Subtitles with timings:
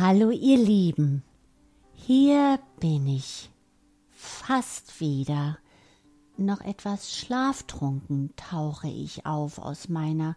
[0.00, 1.24] Hallo ihr Lieben,
[1.92, 3.50] hier bin ich,
[4.12, 5.58] fast wieder.
[6.36, 10.36] Noch etwas schlaftrunken tauche ich auf aus meiner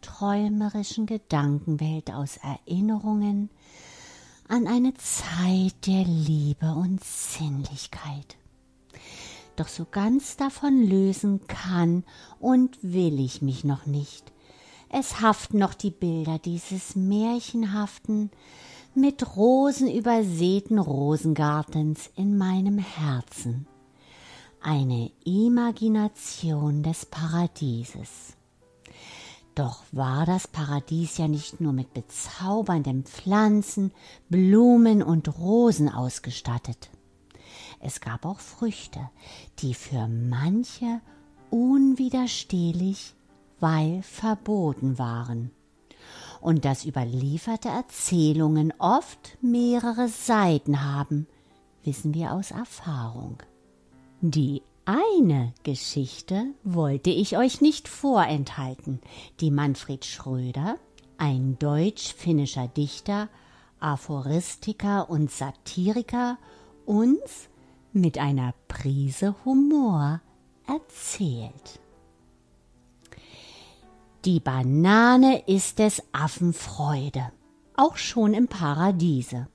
[0.00, 3.50] träumerischen Gedankenwelt aus Erinnerungen
[4.48, 8.38] an eine Zeit der Liebe und Sinnlichkeit.
[9.56, 12.04] Doch so ganz davon lösen kann
[12.40, 14.32] und will ich mich noch nicht.
[14.88, 18.30] Es haften noch die Bilder dieses märchenhaften,
[18.94, 23.66] mit Rosen übersäten Rosengartens in meinem Herzen.
[24.60, 28.36] Eine Imagination des Paradieses.
[29.54, 33.92] Doch war das Paradies ja nicht nur mit bezaubernden Pflanzen,
[34.28, 36.90] Blumen und Rosen ausgestattet.
[37.80, 39.00] Es gab auch Früchte,
[39.58, 41.00] die für manche
[41.50, 43.14] unwiderstehlich,
[43.58, 45.50] weil verboten waren
[46.42, 51.26] und dass überlieferte Erzählungen oft mehrere Seiten haben,
[51.84, 53.38] wissen wir aus Erfahrung.
[54.20, 59.00] Die eine Geschichte wollte ich euch nicht vorenthalten,
[59.40, 60.76] die Manfred Schröder,
[61.16, 63.28] ein deutsch-finnischer Dichter,
[63.78, 66.38] Aphoristiker und Satiriker,
[66.84, 67.48] uns
[67.92, 70.20] mit einer Prise Humor
[70.66, 71.81] erzählt.
[74.24, 77.32] Die Banane ist des Affen Freude,
[77.74, 79.48] auch schon im Paradiese.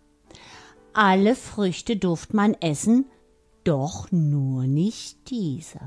[0.91, 3.05] Alle Früchte durft man essen,
[3.63, 5.79] doch nur nicht diese.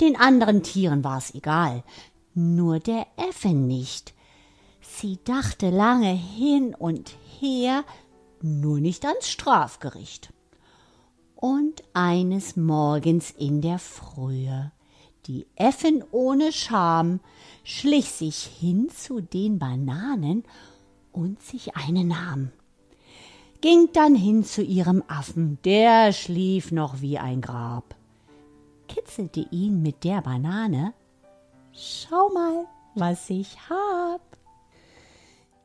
[0.00, 1.82] Den anderen Tieren war's egal,
[2.34, 4.14] nur der Effe nicht.
[4.80, 7.82] Sie dachte lange hin und her,
[8.40, 10.32] nur nicht ans Strafgericht.
[11.34, 14.70] Und eines Morgens in der Frühe,
[15.26, 17.20] die Äffin ohne Scham,
[17.64, 20.44] schlich sich hin zu den Bananen
[21.12, 22.50] und sich eine nahm.
[23.60, 27.94] Ging dann hin zu ihrem Affen, der schlief noch wie ein Grab,
[28.88, 30.92] kitzelte ihn mit der Banane.
[31.72, 34.20] Schau mal, was ich hab.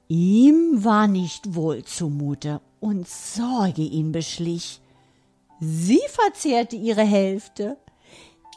[0.08, 4.80] Ihm war nicht wohl zumute und Sorge ihn beschlich.
[5.60, 7.78] Sie verzehrte ihre Hälfte,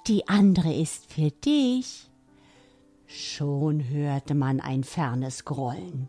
[0.07, 2.11] die andere ist für dich.
[3.07, 6.09] Schon hörte man ein fernes Grollen.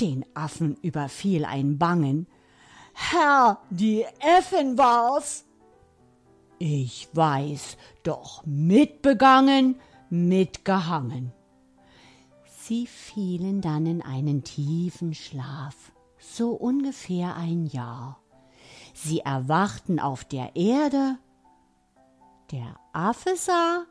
[0.00, 2.26] Den Affen überfiel ein Bangen.
[2.92, 5.44] Herr, die Äffin war's.
[6.58, 9.76] Ich weiß, doch mitbegangen,
[10.10, 11.32] mitgehangen.
[12.44, 18.20] Sie fielen dann in einen tiefen Schlaf, so ungefähr ein Jahr.
[18.92, 21.18] Sie erwachten auf der Erde.
[22.50, 23.84] Der Affe sah,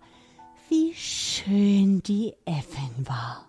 [0.68, 3.45] wie schön die Äffin war.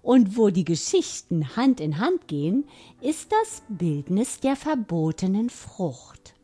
[0.00, 2.68] Und wo die Geschichten Hand in Hand gehen,
[3.00, 6.34] ist das Bildnis der verbotenen Frucht.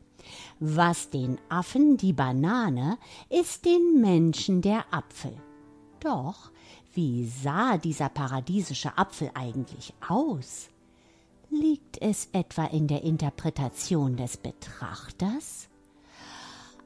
[0.59, 5.37] Was den Affen die Banane, ist den Menschen der Apfel.
[6.01, 6.51] Doch
[6.95, 10.69] wie sah dieser paradiesische Apfel eigentlich aus?
[11.49, 15.70] Liegt es etwa in der Interpretation des Betrachters?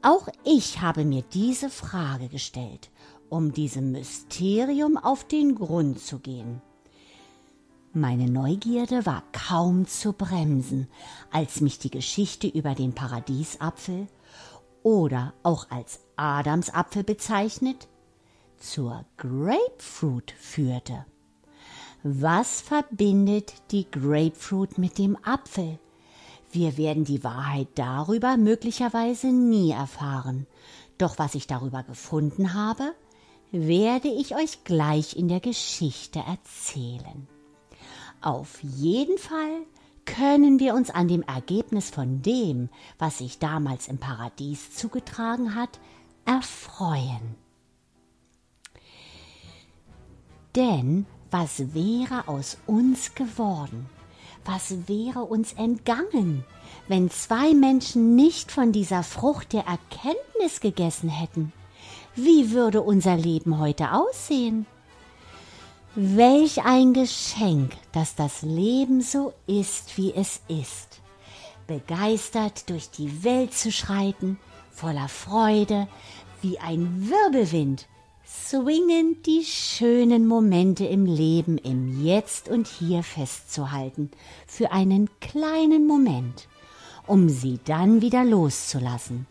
[0.05, 2.91] Auch ich habe mir diese Frage gestellt,
[3.31, 6.61] um diesem Mysterium auf den Grund zu gehen.
[7.95, 10.89] Meine Neugierde war kaum zu bremsen,
[11.33, 14.07] als mich die Geschichte über den Paradiesapfel
[14.83, 17.89] oder auch als Adamsapfel bezeichnet,
[18.59, 21.07] zur Grapefruit führte.
[22.03, 25.79] Was verbindet die Grapefruit mit dem Apfel?
[26.55, 30.47] Wir werden die Wahrheit darüber möglicherweise nie erfahren.
[30.99, 32.95] Doch was ich darüber gefunden habe,
[33.51, 37.27] werde ich euch gleich in der Geschichte erzählen.
[38.21, 39.63] Auf jeden Fall
[40.05, 42.69] können wir uns an dem Ergebnis von dem,
[43.01, 45.81] was sich damals im Paradies zugetragen hat,
[46.25, 47.35] erfreuen.
[50.55, 53.91] Denn was wäre aus uns geworden,
[54.45, 56.45] was wäre uns entgangen,
[56.89, 61.53] wenn zwei Menschen nicht von dieser Frucht der Erkenntnis gegessen hätten?
[62.15, 64.67] Wie würde unser Leben heute aussehen?
[65.95, 71.01] Welch ein Geschenk, dass das Leben so ist, wie es ist.
[71.67, 74.39] Begeistert durch die Welt zu schreiten,
[74.71, 75.89] voller Freude,
[76.43, 77.87] wie ein Wirbelwind,
[78.43, 84.11] zwingend die schönen Momente im Leben im Jetzt und Hier festzuhalten,
[84.47, 86.49] für einen kleinen Moment,
[87.07, 89.27] um sie dann wieder loszulassen.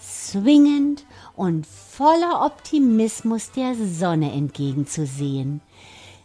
[0.00, 1.04] Zwingend
[1.36, 5.60] und voller Optimismus der Sonne entgegenzusehen.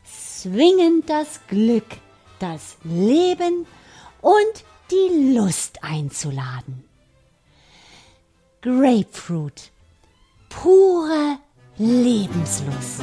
[0.05, 1.87] Zwingend das Glück,
[2.39, 3.65] das Leben
[4.21, 6.83] und die Lust einzuladen.
[8.61, 9.71] Grapefruit,
[10.49, 11.37] pure
[11.79, 13.01] Lebenslust.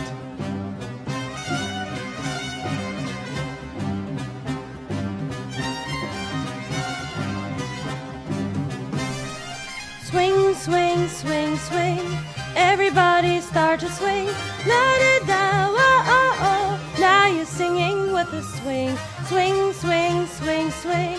[10.04, 12.18] Swing, swing, swing, swing.
[12.54, 14.26] Everybody start to swing.
[14.64, 15.70] Let it down.
[15.74, 17.00] Oh, oh, oh.
[17.00, 18.96] Now you're singing with a swing.
[19.26, 21.18] Swing, swing, swing, swing.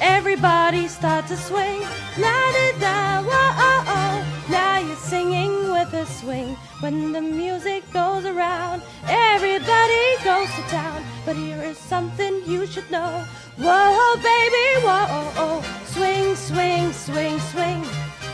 [0.00, 1.80] Everybody start to swing.
[2.16, 3.24] Let it down.
[3.26, 4.46] Oh, oh, oh.
[4.52, 6.56] Now you're singing with a swing.
[6.82, 11.04] When the music goes around, everybody goes to town.
[11.24, 13.24] But here is something you should know.
[13.56, 15.62] Whoa, baby, whoa.
[15.84, 17.84] Swing, swing, swing, swing.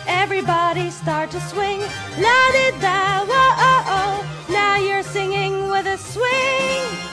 [0.06, 1.80] Everybody start to swing.
[2.18, 3.28] Let it down.
[3.28, 4.24] Whoa.
[4.48, 7.07] Now you're singing with a swing.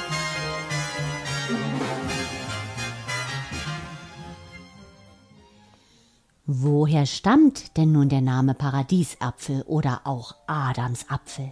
[6.48, 11.52] Woher stammt denn nun der Name Paradiesapfel oder auch Adamsapfel?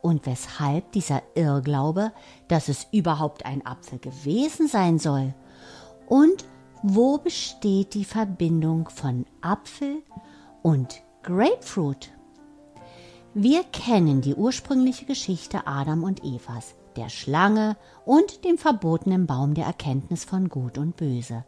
[0.00, 2.10] Und weshalb dieser Irrglaube,
[2.48, 5.34] dass es überhaupt ein Apfel gewesen sein soll?
[6.06, 6.46] Und
[6.82, 10.02] wo besteht die Verbindung von Apfel
[10.62, 12.10] und Grapefruit?
[13.34, 19.66] Wir kennen die ursprüngliche Geschichte Adam und Evas, der Schlange und dem verbotenen Baum der
[19.66, 21.44] Erkenntnis von Gut und Böse.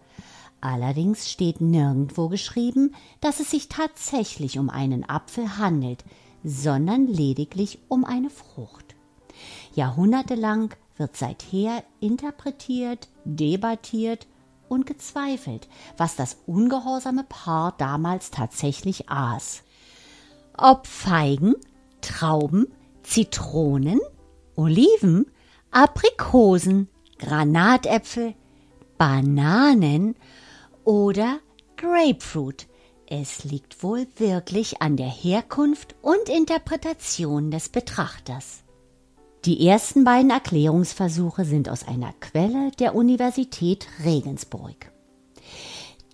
[0.61, 6.05] Allerdings steht nirgendwo geschrieben, dass es sich tatsächlich um einen Apfel handelt,
[6.43, 8.95] sondern lediglich um eine Frucht.
[9.75, 14.27] Jahrhundertelang wird seither interpretiert, debattiert
[14.69, 19.63] und gezweifelt, was das ungehorsame Paar damals tatsächlich aß.
[20.57, 21.55] Ob Feigen,
[22.01, 22.69] Trauben,
[23.03, 24.01] Zitronen,
[24.57, 25.27] Oliven,
[25.71, 26.89] Aprikosen,
[27.19, 28.35] Granatäpfel,
[28.99, 30.17] Bananen
[30.87, 31.41] oder
[31.77, 32.67] Grapefruit.
[33.09, 38.63] Es liegt wohl wirklich an der Herkunft und Interpretation des Betrachters.
[39.45, 44.93] Die ersten beiden Erklärungsversuche sind aus einer Quelle der Universität Regensburg.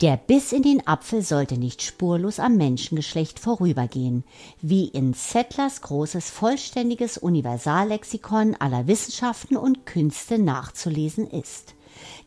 [0.00, 4.24] Der Biss in den Apfel sollte nicht spurlos am Menschengeschlecht vorübergehen,
[4.60, 11.74] wie in Zettlers großes vollständiges Universallexikon aller Wissenschaften und Künste nachzulesen ist.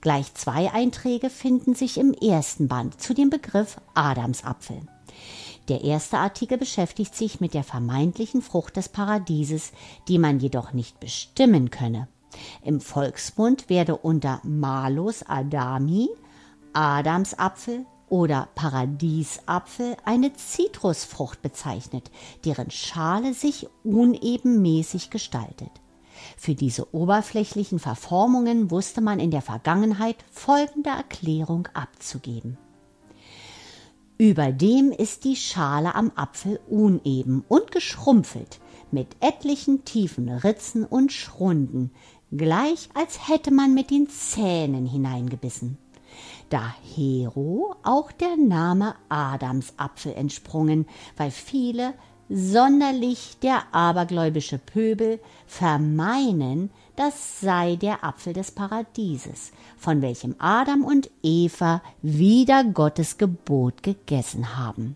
[0.02, 4.82] Gleich zwei Einträge finden sich im ersten Band zu dem Begriff Adamsapfel.
[5.68, 9.72] Der erste Artikel beschäftigt sich mit der vermeintlichen Frucht des Paradieses,
[10.08, 12.08] die man jedoch nicht bestimmen könne.
[12.64, 16.10] Im Volksmund werde unter Malus Adami,
[16.74, 22.12] Adamsapfel oder Paradiesapfel eine Zitrusfrucht bezeichnet,
[22.44, 25.72] deren Schale sich unebenmäßig gestaltet.
[26.38, 32.58] Für diese oberflächlichen Verformungen wusste man in der Vergangenheit folgende Erklärung abzugeben.
[34.18, 38.60] Überdem ist die Schale am Apfel uneben und geschrumpfelt,
[38.92, 41.92] mit etlichen tiefen Ritzen und Schrunden,
[42.32, 45.78] gleich als hätte man mit den Zähnen hineingebissen.
[46.50, 50.86] Dahero auch der Name Adamsapfel entsprungen,
[51.18, 51.94] weil viele
[52.30, 61.10] sonderlich der abergläubische Pöbel vermeinen, das sei der Apfel des Paradieses, von welchem Adam und
[61.22, 64.96] Eva wider Gottes Gebot gegessen haben.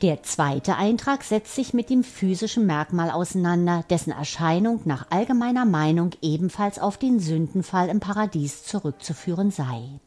[0.00, 6.10] Der zweite Eintrag setzt sich mit dem physischen Merkmal auseinander, dessen Erscheinung nach allgemeiner Meinung
[6.22, 10.00] ebenfalls auf den Sündenfall im Paradies zurückzuführen sei.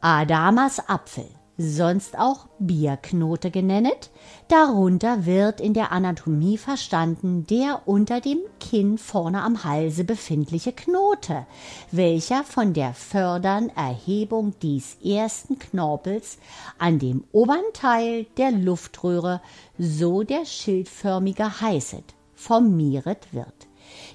[0.00, 4.10] Adamas Apfel sonst auch Bierknote genennet.
[4.46, 11.46] Darunter wird in der Anatomie verstanden der unter dem Kinn vorne am Halse befindliche Knote,
[11.90, 16.38] welcher von der fördern Erhebung dies ersten Knorpels
[16.78, 19.42] an dem oberen Teil der Luftröhre,
[19.78, 23.66] so der schildförmige heißet, formiert wird.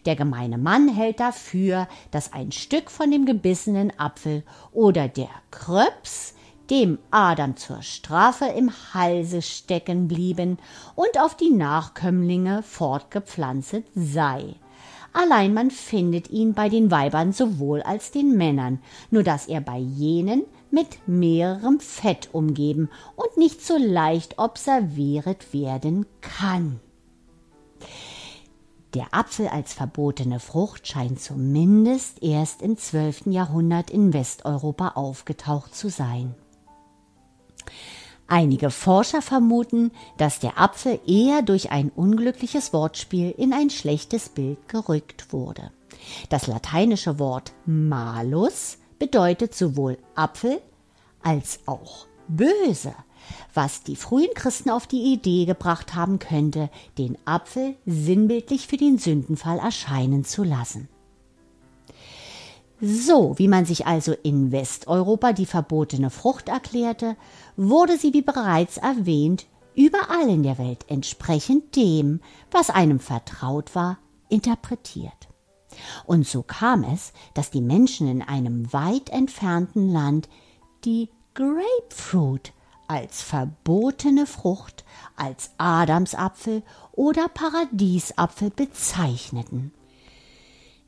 [0.05, 6.35] Der gemeine Mann hält dafür, dass ein Stück von dem gebissenen Apfel oder der Kröps
[6.69, 10.57] dem Adam zur Strafe im Halse stecken blieben
[10.95, 14.55] und auf die Nachkömmlinge fortgepflanzet sei.
[15.13, 19.77] Allein man findet ihn bei den Weibern sowohl als den Männern, nur dass er bei
[19.77, 26.79] jenen mit mehrerem Fett umgeben und nicht so leicht observiert werden kann.
[28.95, 35.89] Der Apfel als verbotene Frucht scheint zumindest erst im zwölften Jahrhundert in Westeuropa aufgetaucht zu
[35.89, 36.35] sein.
[38.27, 44.69] Einige Forscher vermuten, dass der Apfel eher durch ein unglückliches Wortspiel in ein schlechtes Bild
[44.69, 45.71] gerückt wurde.
[46.29, 50.61] Das lateinische Wort malus bedeutet sowohl Apfel
[51.21, 52.93] als auch böse,
[53.53, 58.97] was die frühen Christen auf die Idee gebracht haben könnte, den Apfel sinnbildlich für den
[58.97, 60.89] Sündenfall erscheinen zu lassen.
[62.85, 67.15] So wie man sich also in Westeuropa die verbotene Frucht erklärte,
[67.55, 69.45] wurde sie, wie bereits erwähnt,
[69.75, 73.97] überall in der Welt entsprechend dem, was einem vertraut war,
[74.29, 75.29] interpretiert.
[76.05, 80.29] Und so kam es, dass die Menschen in einem weit entfernten Land
[80.85, 82.53] die Grapefruit
[82.87, 89.73] als verbotene Frucht, als Adamsapfel oder Paradiesapfel bezeichneten.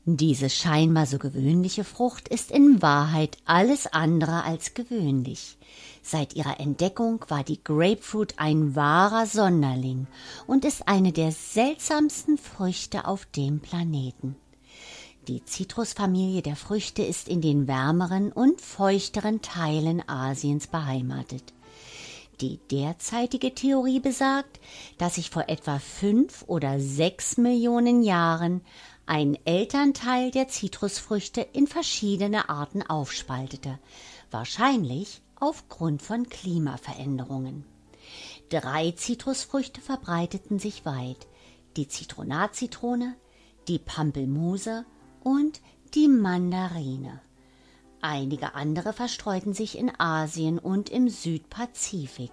[0.08, 5.58] Diese scheinbar so gewöhnliche Frucht ist in Wahrheit alles andere als gewöhnlich.
[6.00, 10.06] Seit ihrer Entdeckung war die Grapefruit ein wahrer Sonderling
[10.46, 14.36] und ist eine der seltsamsten Früchte auf dem Planeten.
[15.26, 21.52] Die Zitrusfamilie der Früchte ist in den wärmeren und feuchteren Teilen Asiens beheimatet.
[22.40, 24.60] Die derzeitige Theorie besagt,
[24.98, 28.60] dass sich vor etwa fünf oder sechs Millionen Jahren
[29.06, 33.78] ein Elternteil der Zitrusfrüchte in verschiedene Arten aufspaltete,
[34.30, 37.64] wahrscheinlich aufgrund von Klimaveränderungen.
[38.48, 41.26] Drei Zitrusfrüchte verbreiteten sich weit,
[41.76, 43.14] die Zitronatzitrone,
[43.68, 44.84] die Pampelmuse
[45.22, 45.60] und
[45.94, 47.20] die Mandarine.
[48.00, 52.32] Einige andere verstreuten sich in Asien und im Südpazifik,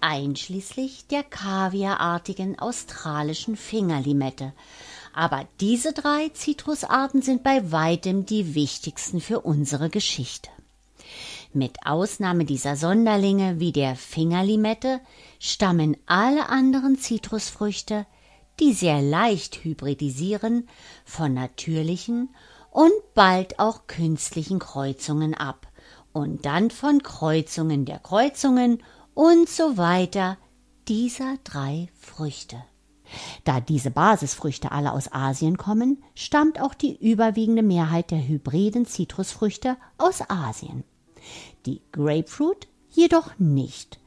[0.00, 4.52] einschließlich der kaviarartigen australischen Fingerlimette.
[5.12, 10.50] Aber diese drei Zitrusarten sind bei weitem die wichtigsten für unsere Geschichte.
[11.52, 15.00] Mit Ausnahme dieser Sonderlinge wie der Fingerlimette
[15.40, 18.06] stammen alle anderen Zitrusfrüchte,
[18.60, 20.68] die sehr leicht hybridisieren,
[21.04, 22.28] von natürlichen
[22.70, 25.66] und bald auch künstlichen Kreuzungen ab
[26.12, 28.82] und dann von Kreuzungen der Kreuzungen
[29.14, 30.36] und so weiter
[30.86, 32.62] dieser drei Früchte.
[33.44, 39.76] Da diese Basisfrüchte alle aus Asien kommen, stammt auch die überwiegende Mehrheit der hybriden Zitrusfrüchte
[39.98, 40.84] aus Asien.
[41.66, 43.98] Die Grapefruit jedoch nicht.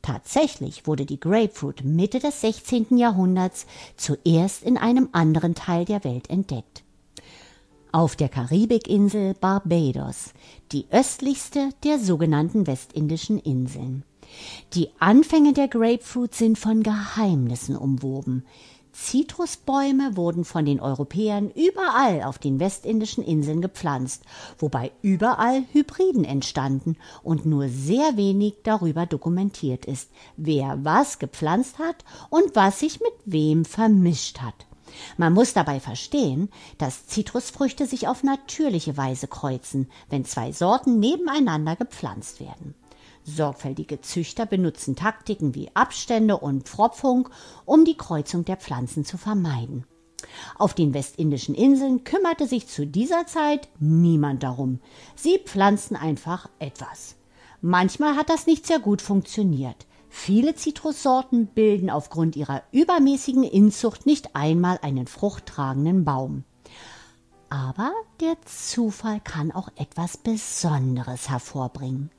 [0.00, 2.96] Tatsächlich wurde die Grapefruit Mitte des 16.
[2.96, 3.66] Jahrhunderts
[3.96, 6.82] zuerst in einem anderen Teil der Welt entdeckt
[7.92, 10.32] auf der Karibikinsel Barbados,
[10.72, 14.04] die östlichste der sogenannten westindischen Inseln.
[14.74, 18.44] Die Anfänge der Grapefruit sind von Geheimnissen umwoben.
[18.92, 24.22] Zitrusbäume wurden von den Europäern überall auf den westindischen Inseln gepflanzt,
[24.58, 32.04] wobei überall Hybriden entstanden und nur sehr wenig darüber dokumentiert ist, wer was gepflanzt hat
[32.28, 34.66] und was sich mit wem vermischt hat.
[35.16, 41.76] Man muss dabei verstehen, dass Zitrusfrüchte sich auf natürliche Weise kreuzen, wenn zwei Sorten nebeneinander
[41.76, 42.74] gepflanzt werden.
[43.24, 47.28] Sorgfältige Züchter benutzen Taktiken wie Abstände und Pfropfung,
[47.64, 49.84] um die Kreuzung der Pflanzen zu vermeiden.
[50.56, 54.80] Auf den westindischen Inseln kümmerte sich zu dieser Zeit niemand darum.
[55.14, 57.16] Sie pflanzten einfach etwas.
[57.60, 59.86] Manchmal hat das nicht sehr gut funktioniert.
[60.08, 66.44] Viele Zitrussorten bilden aufgrund ihrer übermäßigen Inzucht nicht einmal einen fruchttragenden Baum.
[67.48, 72.10] Aber der Zufall kann auch etwas Besonderes hervorbringen,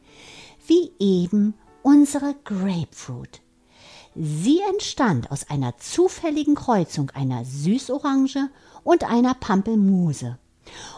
[0.67, 3.41] wie eben unsere Grapefruit.
[4.15, 8.49] Sie entstand aus einer zufälligen Kreuzung einer Süßorange
[8.83, 10.37] und einer Pampelmuse.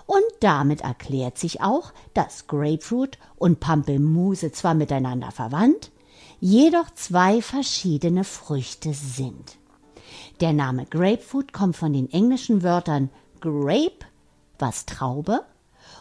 [0.06, 5.92] Und damit erklärt sich auch, dass Grapefruit und Pampelmuse zwar miteinander verwandt,
[6.40, 9.58] jedoch zwei verschiedene Früchte sind.
[10.42, 14.06] Der Name Grapefruit kommt von den englischen Wörtern grape,
[14.60, 15.46] was Traube,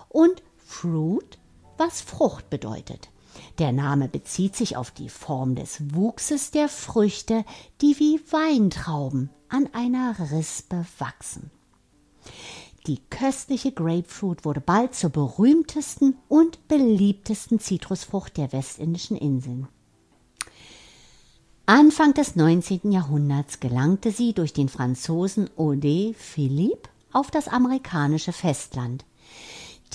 [0.09, 1.39] und fruit,
[1.79, 3.09] was Frucht bedeutet.
[3.59, 7.45] Der Name bezieht sich auf die Form des Wuchses der Früchte,
[7.81, 11.51] die wie Weintrauben an einer Rispe wachsen.
[12.87, 19.69] Die köstliche Grapefruit wurde bald zur berühmtesten und beliebtesten Zitrusfrucht der westindischen Inseln.
[21.67, 22.93] Anfang des 19.
[22.93, 29.07] Jahrhunderts gelangte sie durch den Franzosen Ode Philippe auf das amerikanische Festland.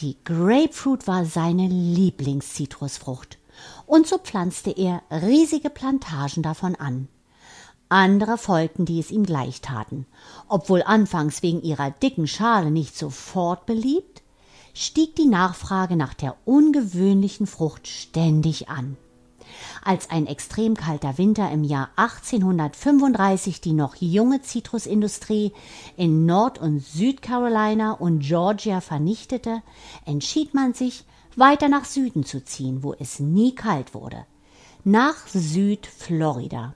[0.02, 3.38] Die Grapefruit war seine Lieblingszitrusfrucht,
[3.86, 7.10] und so pflanzte er riesige Plantagen davon an.
[7.90, 10.06] Andere folgten, die es ihm gleich taten.
[10.48, 14.22] Obwohl anfangs wegen ihrer dicken Schale nicht sofort beliebt,
[14.74, 18.96] stieg die Nachfrage nach der ungewöhnlichen Frucht ständig an.
[19.84, 25.54] Als ein extrem kalter Winter im Jahr 1835 die noch junge Zitrusindustrie
[25.96, 29.62] in Nord- und Südcarolina und Georgia vernichtete,
[30.06, 31.06] entschied man sich,
[31.36, 34.26] weiter nach Süden zu ziehen, wo es nie kalt wurde.
[34.84, 36.74] Nach Südflorida.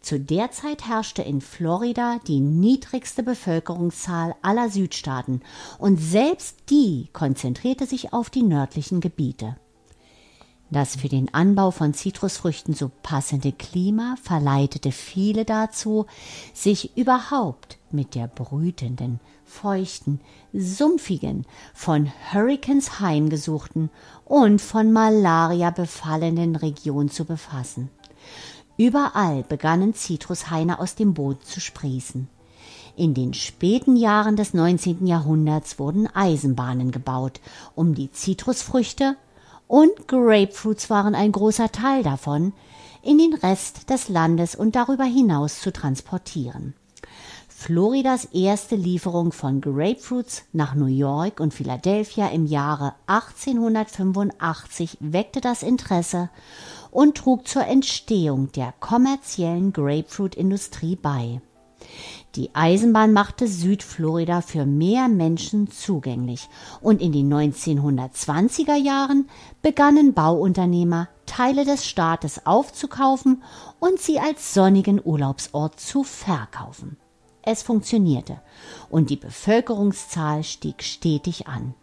[0.00, 5.40] Zu der Zeit herrschte in Florida die niedrigste Bevölkerungszahl aller Südstaaten
[5.78, 9.56] und selbst die konzentrierte sich auf die nördlichen Gebiete.
[10.70, 16.06] Das für den Anbau von Zitrusfrüchten so passende Klima verleitete viele dazu,
[16.52, 20.20] sich überhaupt mit der brütenden, feuchten,
[20.52, 23.90] sumpfigen, von Hurrikans heimgesuchten
[24.24, 27.90] und von Malaria befallenen Region zu befassen.
[28.76, 32.28] Überall begannen Zitrushaine aus dem Boden zu sprießen.
[32.96, 35.06] In den späten Jahren des 19.
[35.06, 37.40] Jahrhunderts wurden Eisenbahnen gebaut,
[37.74, 39.16] um die Zitrusfrüchte
[39.66, 42.52] und Grapefruits waren ein großer Teil davon,
[43.02, 46.74] in den Rest des Landes und darüber hinaus zu transportieren.
[47.48, 55.62] Floridas erste Lieferung von Grapefruits nach New York und Philadelphia im Jahre 1885 weckte das
[55.62, 56.28] Interesse
[56.90, 61.40] und trug zur Entstehung der kommerziellen Grapefruit-Industrie bei.
[62.36, 66.48] Die Eisenbahn machte Südflorida für mehr Menschen zugänglich
[66.80, 69.28] und in den 1920er Jahren
[69.62, 73.44] begannen Bauunternehmer, Teile des Staates aufzukaufen
[73.78, 76.96] und sie als sonnigen Urlaubsort zu verkaufen.
[77.42, 78.40] Es funktionierte
[78.90, 81.74] und die Bevölkerungszahl stieg stetig an.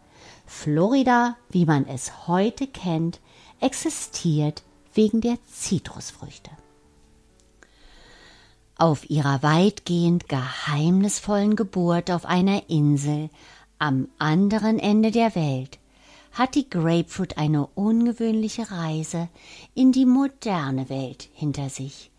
[0.44, 3.20] Florida, wie man es heute kennt,
[3.60, 6.50] existiert wegen der Zitrusfrüchte.
[8.76, 13.30] Auf ihrer weitgehend geheimnisvollen Geburt auf einer Insel
[13.78, 15.78] am anderen Ende der Welt
[16.32, 19.28] hat die Grapefruit eine ungewöhnliche Reise
[19.74, 22.10] in die moderne Welt hinter sich.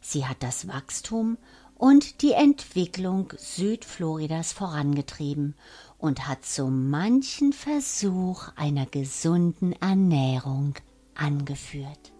[0.00, 1.36] Sie hat das Wachstum
[1.74, 5.54] und die Entwicklung Südfloridas vorangetrieben
[5.98, 10.74] und hat so manchen Versuch einer gesunden Ernährung
[11.14, 12.12] angeführt.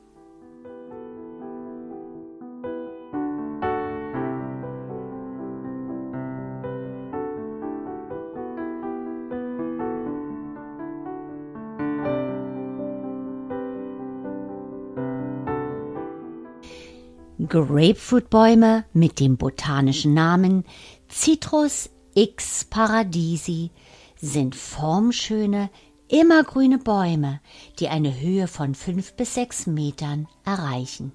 [17.47, 20.65] Grapefruitbäume mit dem botanischen Namen
[21.09, 23.71] Citrus X paradisi
[24.17, 25.71] sind formschöne,
[26.09, 27.41] immergrüne Bäume,
[27.79, 31.13] die eine Höhe von fünf bis sechs Metern erreichen.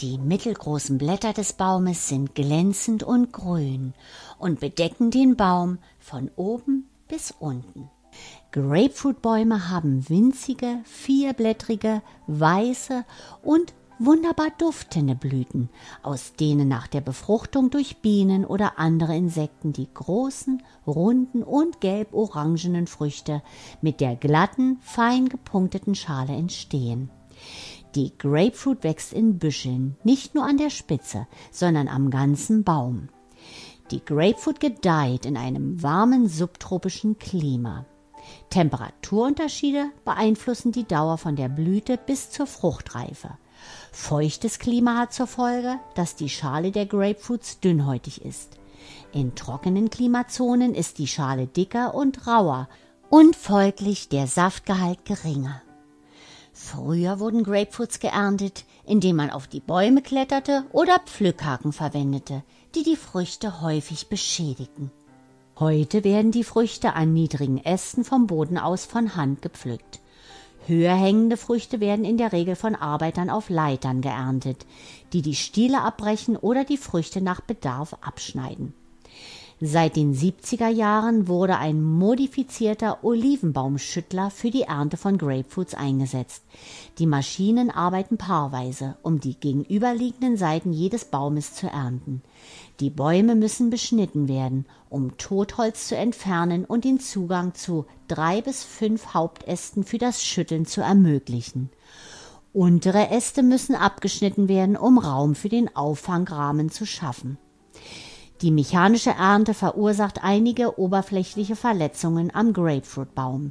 [0.00, 3.94] Die mittelgroßen Blätter des Baumes sind glänzend und grün
[4.40, 7.88] und bedecken den Baum von oben bis unten.
[8.50, 13.04] Grapefruitbäume haben winzige, vierblättrige, weiße
[13.42, 15.68] und wunderbar duftende Blüten,
[16.02, 22.86] aus denen nach der Befruchtung durch Bienen oder andere Insekten die großen, runden und gelb-orangenen
[22.86, 23.42] Früchte
[23.82, 27.10] mit der glatten, fein gepunkteten Schale entstehen.
[27.94, 33.08] Die Grapefruit wächst in Büscheln, nicht nur an der Spitze, sondern am ganzen Baum.
[33.90, 37.86] Die Grapefruit gedeiht in einem warmen subtropischen Klima.
[38.50, 43.30] Temperaturunterschiede beeinflussen die Dauer von der Blüte bis zur Fruchtreife.
[43.92, 48.58] Feuchtes Klima hat zur Folge, dass die Schale der Grapefruits dünnhäutig ist.
[49.12, 52.68] In trockenen Klimazonen ist die Schale dicker und rauer
[53.10, 55.62] und folglich der Saftgehalt geringer.
[56.52, 62.42] Früher wurden Grapefruits geerntet, indem man auf die Bäume kletterte oder Pflückhaken verwendete,
[62.74, 64.90] die die Früchte häufig beschädigten.
[65.60, 69.98] Heute werden die Früchte an niedrigen Ästen vom Boden aus von Hand gepflückt.
[70.68, 74.66] Höher hängende Früchte werden in der Regel von Arbeitern auf Leitern geerntet,
[75.12, 78.72] die die Stiele abbrechen oder die Früchte nach Bedarf abschneiden.
[79.60, 86.44] Seit den 70er Jahren wurde ein modifizierter Olivenbaumschüttler für die Ernte von Grapefruits eingesetzt.
[86.98, 92.22] Die Maschinen arbeiten paarweise, um die gegenüberliegenden Seiten jedes Baumes zu ernten.
[92.80, 98.62] Die Bäume müssen beschnitten werden, um Totholz zu entfernen und den Zugang zu drei bis
[98.62, 101.70] fünf Hauptästen für das Schütteln zu ermöglichen.
[102.52, 107.36] Untere Äste müssen abgeschnitten werden, um Raum für den Auffangrahmen zu schaffen.
[108.42, 113.50] Die mechanische Ernte verursacht einige oberflächliche Verletzungen am Grapefruitbaum.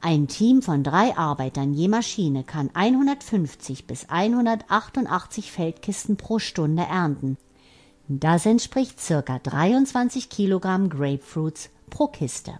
[0.00, 7.36] Ein Team von drei Arbeitern je Maschine kann 150 bis 188 Feldkisten pro Stunde ernten.
[8.20, 12.52] Das entspricht circa 23 Kilogramm Grapefruits pro Kiste.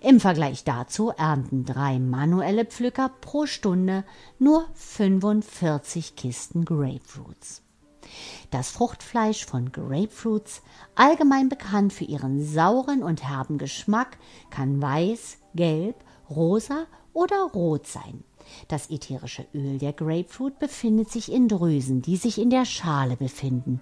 [0.00, 4.04] Im Vergleich dazu ernten drei manuelle Pflücker pro Stunde
[4.38, 7.62] nur 45 Kisten Grapefruits.
[8.52, 10.62] Das Fruchtfleisch von Grapefruits,
[10.94, 14.18] allgemein bekannt für ihren sauren und herben Geschmack,
[14.50, 15.96] kann weiß, gelb,
[16.30, 18.22] rosa oder rot sein.
[18.68, 23.80] Das ätherische Öl der Grapefruit befindet sich in Drüsen, die sich in der Schale befinden.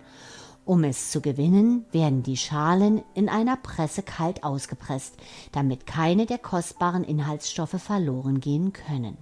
[0.65, 5.15] Um es zu gewinnen, werden die Schalen in einer Presse kalt ausgepresst,
[5.53, 9.19] damit keine der kostbaren Inhaltsstoffe verloren gehen können.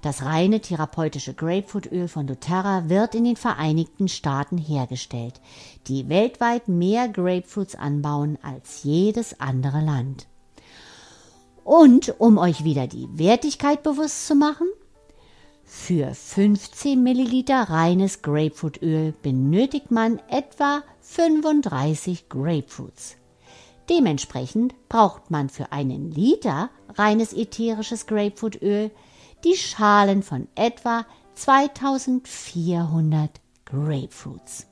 [0.00, 5.40] Das reine therapeutische Grapefruitöl von doTERRA wird in den Vereinigten Staaten hergestellt,
[5.88, 10.28] die weltweit mehr Grapefruits anbauen als jedes andere Land.
[11.64, 14.68] Und um euch wieder die Wertigkeit bewusst zu machen,
[15.68, 23.16] für 15 Milliliter reines Grapefruitöl benötigt man etwa 35 Grapefruits.
[23.90, 28.90] Dementsprechend braucht man für einen Liter reines ätherisches Grapefruitöl
[29.44, 31.04] die Schalen von etwa
[31.34, 33.30] 2400
[33.66, 34.66] Grapefruits.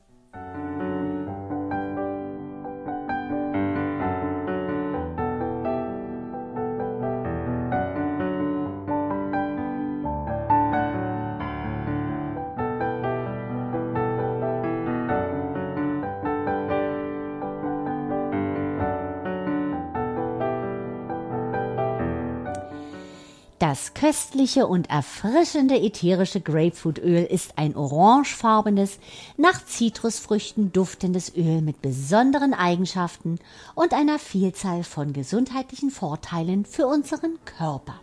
[23.76, 28.98] Das köstliche und erfrischende ätherische Grapefruitöl ist ein orangefarbenes,
[29.36, 33.38] nach Zitrusfrüchten duftendes Öl mit besonderen Eigenschaften
[33.74, 38.00] und einer Vielzahl von gesundheitlichen Vorteilen für unseren Körper.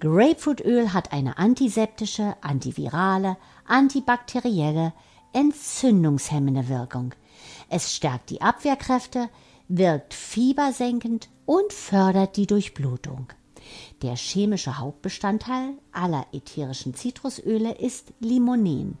[0.00, 4.92] Grapefruitöl hat eine antiseptische, antivirale, antibakterielle,
[5.34, 7.14] entzündungshemmende Wirkung.
[7.68, 9.28] Es stärkt die Abwehrkräfte,
[9.68, 13.28] wirkt fiebersenkend und fördert die Durchblutung.
[14.02, 18.98] Der chemische Hauptbestandteil aller ätherischen Zitrusöle ist Limonen,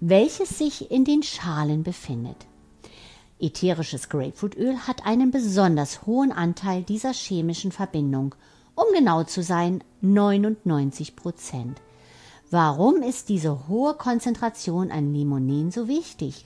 [0.00, 2.46] welches sich in den Schalen befindet.
[3.38, 8.34] Ätherisches Grapefruitöl hat einen besonders hohen Anteil dieser chemischen Verbindung,
[8.74, 11.80] um genau zu sein 99 Prozent.
[12.50, 16.44] Warum ist diese hohe Konzentration an Limonen so wichtig?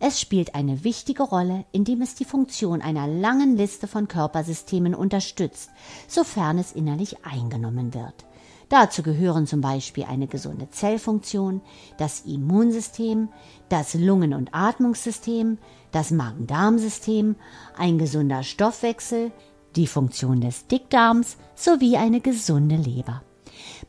[0.00, 5.70] Es spielt eine wichtige Rolle, indem es die Funktion einer langen Liste von Körpersystemen unterstützt,
[6.08, 8.26] sofern es innerlich eingenommen wird.
[8.68, 11.60] Dazu gehören zum Beispiel eine gesunde Zellfunktion,
[11.96, 13.28] das Immunsystem,
[13.68, 15.58] das Lungen- und Atmungssystem,
[15.92, 17.36] das Magen-Darm-System,
[17.76, 19.32] ein gesunder Stoffwechsel,
[19.76, 23.22] die Funktion des Dickdarms sowie eine gesunde Leber.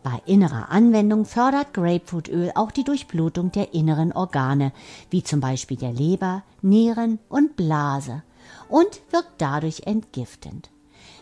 [0.05, 4.71] Bei innerer Anwendung fördert Grapefruitöl auch die Durchblutung der inneren Organe,
[5.09, 8.21] wie zum Beispiel der Leber, Nieren und Blase,
[8.69, 10.69] und wirkt dadurch entgiftend.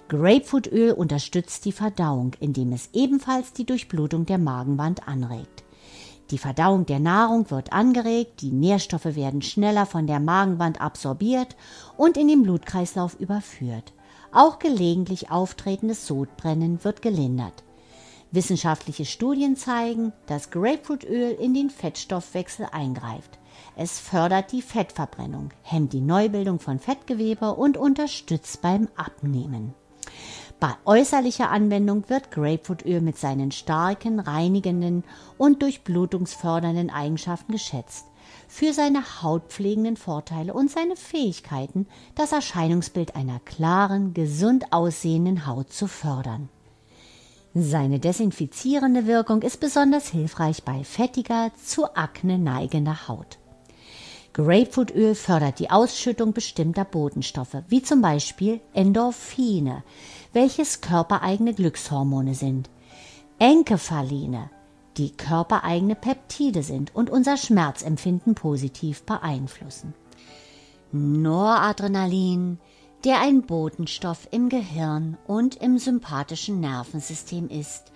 [0.09, 5.63] Grapefruitöl unterstützt die Verdauung, indem es ebenfalls die Durchblutung der Magenwand anregt.
[6.29, 11.55] Die Verdauung der Nahrung wird angeregt, die Nährstoffe werden schneller von der Magenwand absorbiert
[11.95, 13.93] und in den Blutkreislauf überführt.
[14.33, 17.63] Auch gelegentlich auftretendes Sodbrennen wird gelindert.
[18.33, 23.37] Wissenschaftliche Studien zeigen, dass Grapefruitöl in den Fettstoffwechsel eingreift.
[23.75, 29.75] Es fördert die Fettverbrennung, hemmt die Neubildung von Fettgewebe und unterstützt beim Abnehmen.
[30.59, 35.03] Bei äußerlicher Anwendung wird Grapefruitöl mit seinen starken, reinigenden
[35.37, 38.07] und durchblutungsfördernden Eigenschaften geschätzt,
[38.47, 45.87] für seine hautpflegenden Vorteile und seine Fähigkeiten, das Erscheinungsbild einer klaren, gesund aussehenden Haut zu
[45.87, 46.49] fördern.
[47.55, 53.37] Seine desinfizierende Wirkung ist besonders hilfreich bei fettiger, zu Akne neigender Haut.
[54.33, 59.83] Grapefruitöl fördert die Ausschüttung bestimmter Botenstoffe, wie zum Beispiel Endorphine,
[60.33, 62.71] welches körpereigene Glückshormone sind,
[63.37, 64.49] Enkephaline,
[64.97, 69.93] die körpereigene Peptide sind und unser Schmerzempfinden positiv beeinflussen.
[70.91, 72.57] Noradrenalin,
[73.03, 77.91] der ein Botenstoff im Gehirn und im sympathischen Nervensystem ist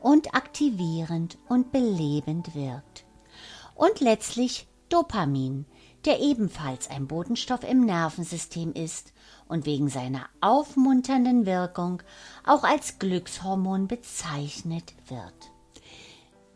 [0.00, 3.04] und aktivierend und belebend wirkt.
[3.74, 5.66] Und letztlich Dopamin,
[6.06, 9.12] der ebenfalls ein Botenstoff im Nervensystem ist
[9.48, 12.02] und wegen seiner aufmunternden Wirkung
[12.46, 15.52] auch als Glückshormon bezeichnet wird.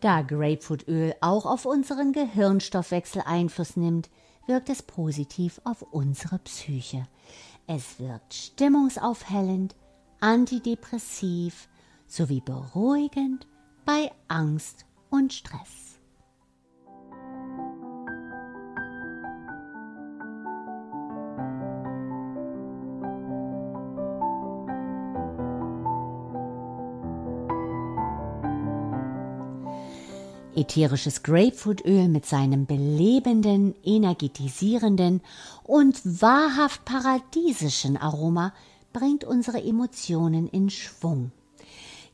[0.01, 4.09] Da Grapefruitöl auch auf unseren Gehirnstoffwechsel Einfluss nimmt,
[4.47, 7.07] wirkt es positiv auf unsere Psyche.
[7.73, 9.77] Es wirkt stimmungsaufhellend,
[10.19, 11.69] antidepressiv
[12.09, 13.47] sowie beruhigend
[13.85, 15.90] bei Angst und Stress.
[30.57, 35.21] Ätherisches Grapefruitöl mit seinem belebenden, energetisierenden
[35.63, 38.53] und wahrhaft paradiesischen Aroma
[38.93, 41.31] bringt unsere Emotionen in Schwung.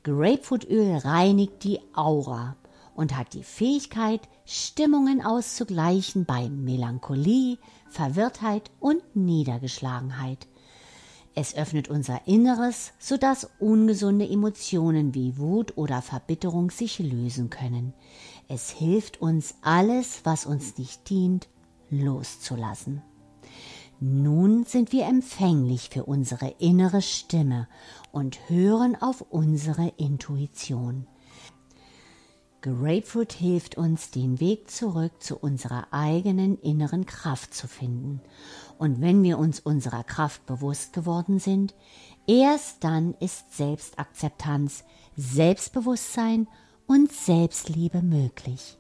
[0.03, 2.57] Grapefruitöl reinigt die Aura
[2.95, 7.57] und hat die Fähigkeit, Stimmungen auszugleichen bei Melancholie,
[7.89, 10.47] Verwirrtheit und Niedergeschlagenheit.
[11.39, 17.93] Es öffnet unser Inneres, sodass ungesunde Emotionen wie Wut oder Verbitterung sich lösen können.
[18.49, 21.49] Es hilft uns, alles, was uns nicht dient,
[21.91, 23.03] loszulassen.
[24.01, 27.69] Nun sind wir empfänglich für unsere innere Stimme
[28.13, 31.07] und hören auf unsere Intuition.
[32.63, 38.21] Grapefruit hilft uns, den Weg zurück zu unserer eigenen inneren Kraft zu finden.
[38.79, 41.75] Und wenn wir uns unserer Kraft bewusst geworden sind,
[42.27, 44.85] erst dann ist Selbstakzeptanz,
[45.17, 46.47] Selbstbewusstsein
[46.87, 48.79] und Selbstliebe möglich.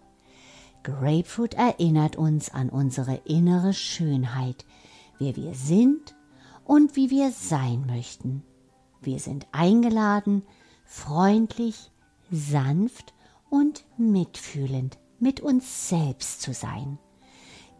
[0.82, 4.64] Grapefruit erinnert uns an unsere innere Schönheit,
[5.18, 6.14] wer wir sind
[6.64, 8.42] und wie wir sein möchten.
[9.00, 10.42] Wir sind eingeladen,
[10.84, 11.90] freundlich,
[12.30, 13.14] sanft
[13.50, 16.98] und mitfühlend mit uns selbst zu sein.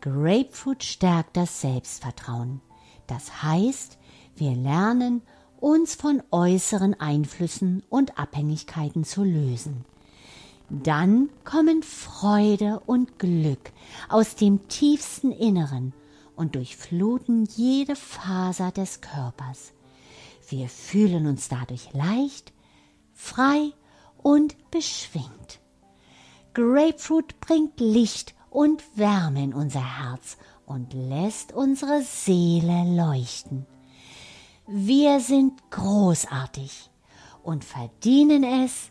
[0.07, 2.61] Grapefruit stärkt das Selbstvertrauen.
[3.09, 3.99] Das heißt,
[4.37, 5.21] wir lernen,
[5.59, 9.85] uns von äußeren Einflüssen und Abhängigkeiten zu lösen.
[10.71, 13.73] Dann kommen Freude und Glück
[14.09, 15.93] aus dem tiefsten Inneren
[16.37, 19.73] und durchfluten jede Faser des Körpers.
[20.49, 22.53] Wir fühlen uns dadurch leicht,
[23.13, 23.73] frei
[24.19, 25.59] und beschwingt.
[26.55, 33.67] Grapefruit bringt Licht und Wärme unser Herz und lässt unsere Seele leuchten.
[34.67, 36.89] Wir sind großartig
[37.43, 38.91] und verdienen es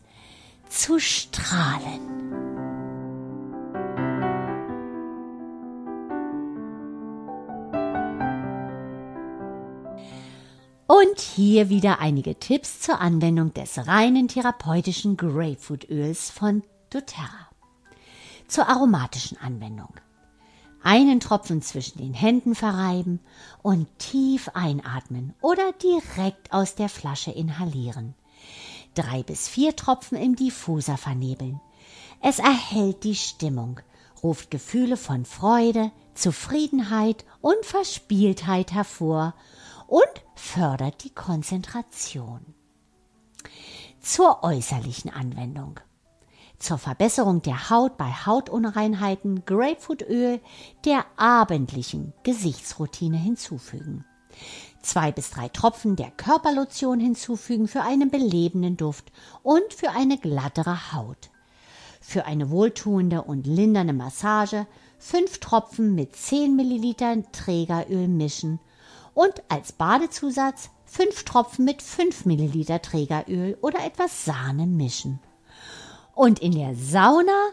[0.69, 1.99] zu strahlen.
[10.85, 17.54] Und hier wieder einige Tipps zur Anwendung des reinen therapeutischen Grapefruitöls von doTERRA.
[18.47, 19.93] Zur aromatischen Anwendung.
[20.83, 23.19] Einen Tropfen zwischen den Händen verreiben
[23.63, 28.13] und tief einatmen oder direkt aus der Flasche inhalieren.
[28.93, 31.59] Drei bis vier Tropfen im Diffuser vernebeln.
[32.21, 33.79] Es erhält die Stimmung,
[34.21, 39.33] ruft Gefühle von Freude, Zufriedenheit und Verspieltheit hervor
[39.87, 40.03] und
[40.35, 42.41] fördert die Konzentration.
[44.01, 45.79] Zur äußerlichen Anwendung.
[46.65, 50.41] Zur Verbesserung der Haut bei Hautunreinheiten Grapefruitöl
[50.83, 54.03] der abendlichen Gesichtsroutine hinzufügen.
[54.81, 59.11] Zwei bis drei Tropfen der Körperlotion hinzufügen für einen belebenden Duft
[59.43, 61.29] und für eine glattere Haut.
[62.01, 64.65] Für eine wohltuende und lindernde Massage
[64.97, 68.59] fünf Tropfen mit 10 Milliliter Trägeröl mischen
[69.13, 75.19] und als Badezusatz fünf Tropfen mit 5 Milliliter Trägeröl oder etwas Sahne mischen.
[76.15, 77.49] Und in der Sauna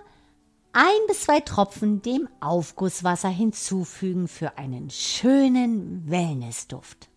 [0.72, 7.08] ein bis zwei Tropfen dem Aufgusswasser hinzufügen für einen schönen Wellnessduft.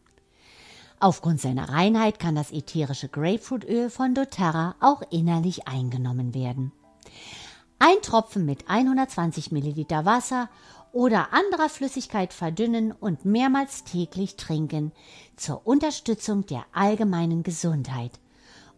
[0.99, 6.71] Aufgrund seiner Reinheit kann das ätherische Grapefruitöl von doTERRA auch innerlich eingenommen werden.
[7.77, 10.49] Ein Tropfen mit 120 Milliliter Wasser
[10.93, 14.93] oder anderer Flüssigkeit verdünnen und mehrmals täglich trinken
[15.35, 18.19] zur Unterstützung der allgemeinen Gesundheit.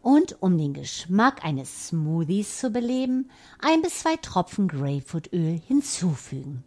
[0.07, 6.63] Und um den Geschmack eines Smoothies zu beleben, ein bis zwei Tropfen Grapefruitöl hinzufügen.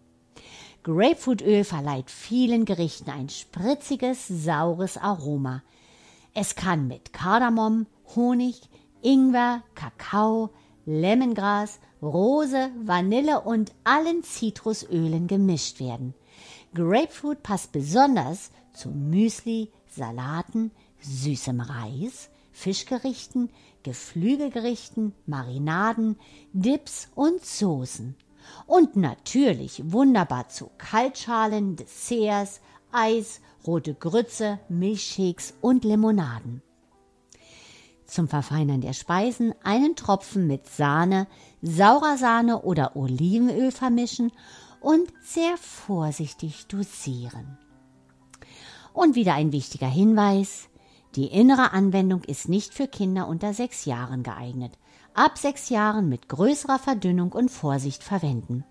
[0.82, 5.62] Grapefruitöl verleiht vielen Gerichten ein spritziges, saures Aroma.
[6.34, 8.60] Es kann mit Kardamom, Honig,
[9.00, 10.50] Ingwer, Kakao,
[10.84, 16.12] Lemongras Rose, Vanille und allen Zitrusölen gemischt werden.
[16.74, 22.29] Grapefruit passt besonders zu Müsli, Salaten, süßem Reis,
[22.60, 23.50] Fischgerichten,
[23.82, 26.16] Geflügelgerichten, Marinaden,
[26.52, 28.16] Dips und Soßen.
[28.66, 32.60] Und natürlich wunderbar zu Kaltschalen, Desserts,
[32.92, 36.62] Eis, rote Grütze, Milchshakes und Limonaden.
[38.04, 41.28] Zum Verfeinern der Speisen einen Tropfen mit Sahne,
[41.62, 44.32] saurer Sahne oder Olivenöl vermischen
[44.80, 47.56] und sehr vorsichtig dosieren.
[48.92, 50.69] Und wieder ein wichtiger Hinweis.
[51.16, 54.78] Die innere Anwendung ist nicht für Kinder unter sechs Jahren geeignet.
[55.12, 58.64] Ab sechs Jahren mit größerer Verdünnung und Vorsicht verwenden.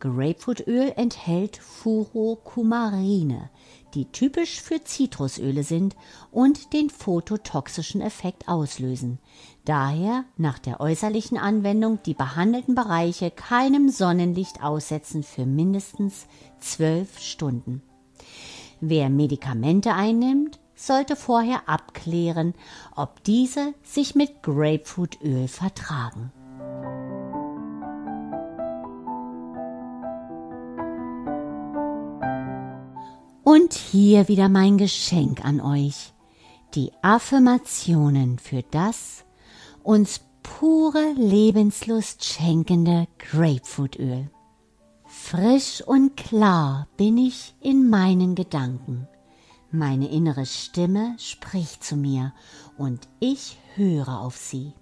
[0.00, 3.50] Grapefruitöl enthält Furokumarine,
[3.94, 5.96] die typisch für Zitrusöle sind
[6.30, 9.18] und den phototoxischen Effekt auslösen.
[9.64, 16.26] Daher nach der äußerlichen Anwendung die behandelten Bereiche keinem Sonnenlicht aussetzen für mindestens
[16.60, 17.82] zwölf Stunden.
[18.80, 22.54] Wer Medikamente einnimmt, sollte vorher abklären,
[22.94, 26.32] ob diese sich mit Grapefruitöl vertragen.
[33.42, 36.12] Und hier wieder mein Geschenk an euch.
[36.74, 39.24] Die Affirmationen für das
[39.82, 44.30] uns pure Lebenslust schenkende Grapefruitöl.
[45.06, 49.08] Frisch und klar bin ich in meinen Gedanken.
[49.70, 52.32] Meine innere Stimme spricht zu mir
[52.78, 54.72] und ich höre auf sie.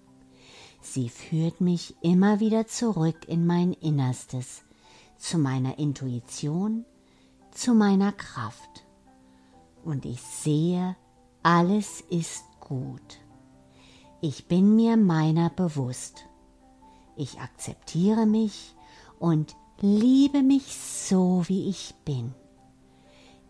[0.81, 4.63] Sie führt mich immer wieder zurück in mein Innerstes,
[5.19, 6.85] zu meiner Intuition,
[7.51, 8.87] zu meiner Kraft.
[9.85, 10.95] Und ich sehe,
[11.43, 13.19] alles ist gut.
[14.21, 16.27] Ich bin mir meiner bewusst.
[17.17, 18.77] Ich akzeptiere mich
[19.19, 22.35] und liebe mich so, wie ich bin.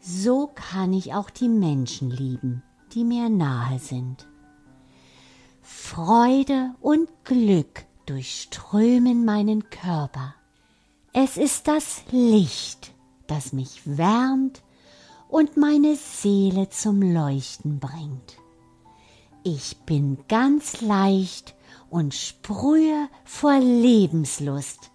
[0.09, 4.29] So kann ich auch die Menschen lieben, die mir nahe sind.
[5.62, 10.37] Freude und Glück durchströmen meinen Körper.
[11.12, 12.92] Es ist das Licht,
[13.27, 14.62] das mich wärmt
[15.29, 18.38] und meine Seele zum Leuchten bringt.
[19.42, 21.57] Ich bin ganz leicht
[21.90, 24.92] und sprühe vor Lebenslust.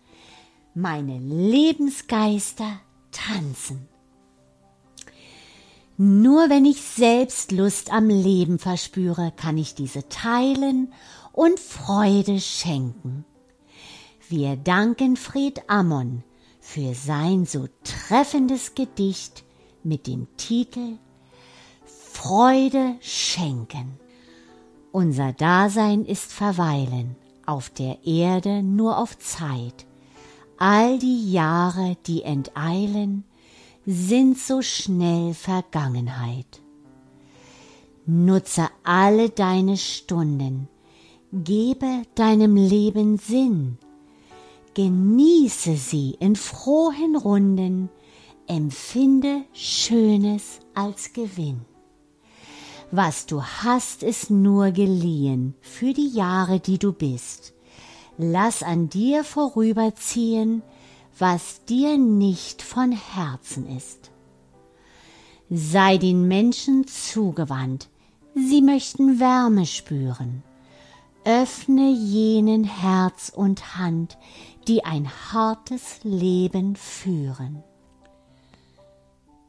[0.74, 2.80] Meine Lebensgeister
[3.12, 3.89] tanzen.
[6.04, 10.92] Nur wenn ich selbst Lust am Leben verspüre, kann ich diese teilen
[11.32, 13.24] und Freude schenken.
[14.28, 16.24] Wir danken Fried Ammon
[16.60, 19.44] für sein so treffendes Gedicht
[19.84, 20.98] mit dem Titel
[21.86, 24.00] Freude schenken.
[24.92, 29.86] Unser Dasein ist Verweilen auf der Erde nur auf Zeit.
[30.58, 33.24] All die Jahre, die enteilen,
[33.86, 36.62] sind so schnell Vergangenheit.
[38.06, 40.67] Nutze alle deine Stunden,
[41.32, 43.78] gebe deinem Leben Sinn,
[44.74, 47.89] genieße sie in frohen Runden,
[48.48, 51.62] empfinde Schönes als Gewinn.
[52.91, 57.54] Was du hast, ist nur geliehen für die Jahre, die du bist.
[58.17, 60.62] Lass an dir vorüberziehen,
[61.22, 64.10] was dir nicht von Herzen ist.
[65.52, 67.90] Sei den Menschen zugewandt,
[68.34, 70.42] sie möchten Wärme spüren.
[71.24, 74.18] Öffne jenen Herz und Hand,
[74.68, 77.64] die ein hartes Leben führen.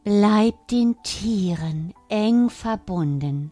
[0.04, 3.50] Bleib den Tieren eng verbunden.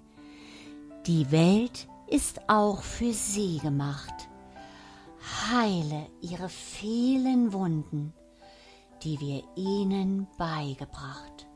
[1.07, 4.30] Die Welt ist auch für sie gemacht.
[5.51, 8.12] Heile ihre vielen Wunden,
[9.03, 11.47] die wir ihnen beigebracht.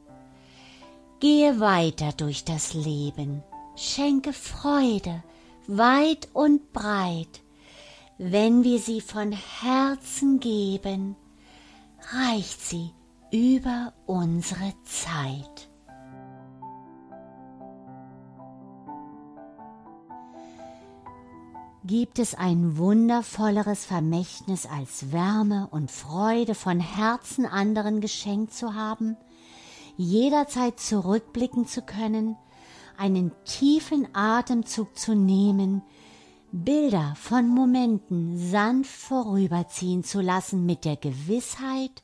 [1.21, 3.43] Gehe weiter durch das Leben,
[3.77, 5.23] schenke Freude
[5.67, 7.43] weit und breit,
[8.19, 11.17] wenn wir sie von Herzen geben,
[12.13, 12.91] reicht sie
[13.33, 15.69] über unsere Zeit.
[21.87, 29.19] Gibt es ein wundervolleres Vermächtnis als Wärme und Freude von Herzen anderen geschenkt zu haben,
[29.99, 32.37] jederzeit zurückblicken zu können,
[32.97, 35.83] einen tiefen Atemzug zu nehmen,
[36.53, 42.03] Bilder von Momenten sanft vorüberziehen zu lassen mit der Gewissheit,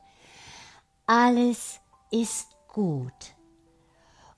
[1.06, 3.34] alles ist gut.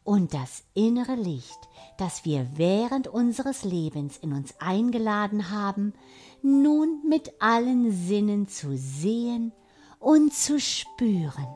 [0.04, 5.92] Und das innere Licht, das wir während unseres Lebens in uns eingeladen haben,
[6.42, 9.52] nun mit allen Sinnen zu sehen
[10.00, 11.46] und zu spüren.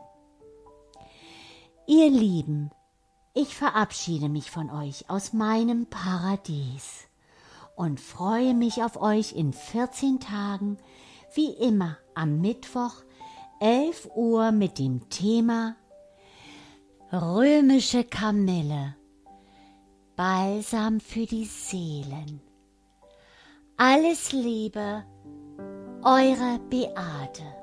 [1.88, 2.70] Ihr Lieben,
[3.34, 7.06] ich verabschiede mich von euch aus meinem Paradies
[7.74, 10.78] und freue mich auf euch in 14 Tagen,
[11.34, 12.94] wie immer am Mittwoch,
[13.60, 15.76] 11 Uhr mit dem Thema
[17.12, 18.96] Römische Kamille,
[20.16, 22.40] Balsam für die Seelen.
[23.76, 25.04] Alles Liebe,
[26.02, 27.55] eure Beate.